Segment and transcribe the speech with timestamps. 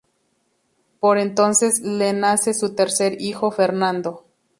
[0.99, 4.25] Por entonces le nace su tercer hijo, Fernando.